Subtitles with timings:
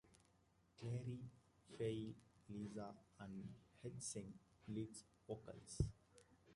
[0.79, 1.19] Claire,
[1.77, 2.15] Faye,
[2.49, 2.87] Lisa
[3.19, 3.43] and
[3.85, 4.33] H sing
[4.67, 4.89] lead
[5.27, 5.83] vocals.